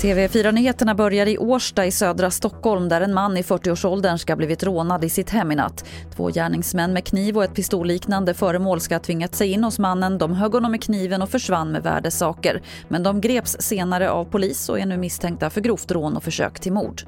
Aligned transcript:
TV4-nyheterna 0.00 0.94
börjar 0.94 1.26
i 1.26 1.38
Årsta 1.38 1.86
i 1.86 1.90
södra 1.90 2.30
Stockholm 2.30 2.88
där 2.88 3.00
en 3.00 3.14
man 3.14 3.36
i 3.36 3.42
40-årsåldern 3.42 4.18
ska 4.18 4.32
ha 4.32 4.36
blivit 4.36 4.62
rånad 4.62 5.04
i 5.04 5.08
sitt 5.08 5.30
hem 5.30 5.52
i 5.52 5.54
natt. 5.54 5.84
Två 6.16 6.28
gärningsmän 6.28 6.92
med 6.92 7.04
kniv 7.04 7.36
och 7.36 7.44
ett 7.44 7.54
pistolliknande 7.54 8.34
föremål 8.34 8.80
ska 8.80 8.94
ha 8.94 9.00
tvingat 9.00 9.34
sig 9.34 9.52
in 9.52 9.64
hos 9.64 9.78
mannen. 9.78 10.18
De 10.18 10.34
högg 10.34 10.52
honom 10.52 10.70
med 10.70 10.82
kniven 10.82 11.22
och 11.22 11.28
försvann 11.28 11.72
med 11.72 11.82
värdesaker. 11.82 12.62
Men 12.88 13.02
de 13.02 13.20
greps 13.20 13.56
senare 13.60 14.10
av 14.10 14.24
polis 14.24 14.68
och 14.68 14.80
är 14.80 14.86
nu 14.86 14.96
misstänkta 14.96 15.50
för 15.50 15.60
grovt 15.60 15.90
rån 15.90 16.16
och 16.16 16.22
försök 16.22 16.60
till 16.60 16.72
mord. 16.72 17.02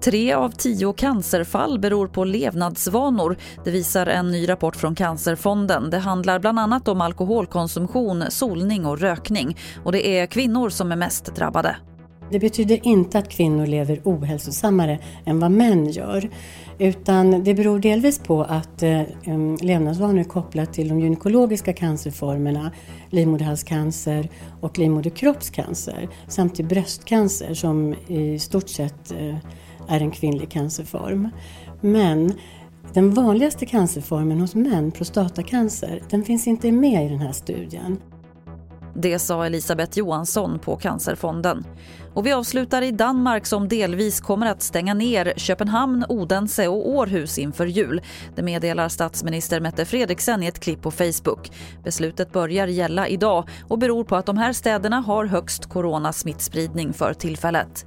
Tre 0.00 0.32
av 0.32 0.50
tio 0.50 0.92
cancerfall 0.92 1.78
beror 1.78 2.08
på 2.08 2.24
levnadsvanor. 2.24 3.36
Det 3.64 3.70
visar 3.70 4.06
en 4.06 4.30
ny 4.30 4.48
rapport 4.48 4.76
från 4.76 4.94
Cancerfonden. 4.94 5.90
Det 5.90 5.98
handlar 5.98 6.38
bland 6.38 6.58
annat 6.58 6.88
om 6.88 7.00
alkoholkonsumtion, 7.00 8.24
solning 8.28 8.86
och 8.86 8.98
rökning. 8.98 9.56
Och 9.84 9.92
det 9.92 10.08
är 10.08 10.26
kvinnor 10.26 10.68
som 10.68 10.92
är 10.92 10.96
mest 10.96 11.34
drabbade. 11.36 11.76
Det 12.30 12.38
betyder 12.38 12.86
inte 12.86 13.18
att 13.18 13.28
kvinnor 13.28 13.66
lever 13.66 14.00
ohälsosammare 14.04 14.98
än 15.24 15.40
vad 15.40 15.50
män 15.50 15.90
gör. 15.90 16.30
Utan 16.78 17.44
det 17.44 17.54
beror 17.54 17.78
delvis 17.78 18.18
på 18.18 18.42
att 18.42 18.82
eh, 18.82 19.02
levnadsvanor 19.62 20.18
är 20.18 20.24
kopplat 20.24 20.72
till 20.72 20.88
de 20.88 21.00
gynekologiska 21.00 21.72
cancerformerna, 21.72 22.72
livmoderhalscancer 23.10 24.28
och 24.60 24.78
livmoderkroppscancer 24.78 26.08
samt 26.28 26.54
till 26.54 26.64
bröstcancer 26.64 27.54
som 27.54 27.94
i 28.06 28.38
stort 28.38 28.68
sett 28.68 29.10
eh, 29.10 29.36
är 29.88 30.00
en 30.00 30.10
kvinnlig 30.10 30.50
cancerform. 30.50 31.28
Men 31.80 32.32
den 32.92 33.14
vanligaste 33.14 33.66
cancerformen 33.66 34.40
hos 34.40 34.54
män, 34.54 34.92
prostatacancer, 34.92 36.02
den 36.10 36.24
finns 36.24 36.46
inte 36.46 36.72
med 36.72 37.06
i 37.06 37.08
den 37.08 37.20
här 37.20 37.32
studien. 37.32 37.98
Det 38.94 39.18
sa 39.18 39.46
Elisabeth 39.46 39.98
Johansson 39.98 40.58
på 40.58 40.76
Cancerfonden. 40.76 41.64
Och 42.14 42.26
vi 42.26 42.32
avslutar 42.32 42.82
i 42.82 42.90
Danmark 42.90 43.46
som 43.46 43.68
delvis 43.68 44.20
kommer 44.20 44.46
att 44.46 44.62
stänga 44.62 44.94
ner 44.94 45.32
Köpenhamn, 45.36 46.04
Odense 46.08 46.68
och 46.68 46.88
Århus 46.88 47.38
inför 47.38 47.66
jul. 47.66 48.00
Det 48.34 48.42
meddelar 48.42 48.88
statsminister 48.88 49.60
Mette 49.60 49.84
Fredriksen 49.84 50.42
i 50.42 50.46
ett 50.46 50.60
klipp 50.60 50.82
på 50.82 50.90
Facebook. 50.90 51.50
Beslutet 51.84 52.32
börjar 52.32 52.66
gälla 52.66 53.08
idag 53.08 53.48
och 53.68 53.78
beror 53.78 54.04
på 54.04 54.16
att 54.16 54.26
de 54.26 54.38
här 54.38 54.52
städerna 54.52 55.00
har 55.00 55.24
högst 55.24 55.66
coronasmittspridning 55.66 56.92
för 56.92 57.14
tillfället. 57.14 57.86